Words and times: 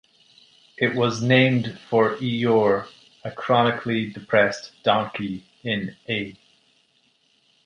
It 0.79 0.95
was 0.95 1.21
named 1.21 1.77
for 1.87 2.15
Eeyore, 2.15 2.87
a 3.23 3.29
chronically 3.29 4.07
depressed 4.07 4.71
donkey 4.81 5.43
in 5.61 5.95
A. 6.09 6.35